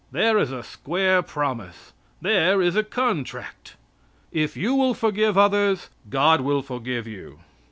[0.11, 1.93] There is a square promise.
[2.23, 3.75] There is a contract.
[4.31, 7.41] If you will forgive others, God will forgive you.